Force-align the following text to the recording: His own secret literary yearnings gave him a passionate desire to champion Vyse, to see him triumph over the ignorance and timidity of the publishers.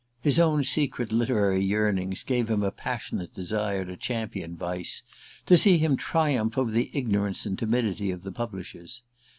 His 0.19 0.39
own 0.39 0.63
secret 0.63 1.11
literary 1.11 1.63
yearnings 1.63 2.23
gave 2.23 2.49
him 2.49 2.63
a 2.63 2.71
passionate 2.71 3.35
desire 3.35 3.85
to 3.85 3.95
champion 3.95 4.57
Vyse, 4.57 5.03
to 5.45 5.59
see 5.59 5.77
him 5.77 5.95
triumph 5.95 6.57
over 6.57 6.71
the 6.71 6.89
ignorance 6.91 7.45
and 7.45 7.55
timidity 7.55 8.09
of 8.09 8.23
the 8.23 8.31
publishers. 8.31 9.03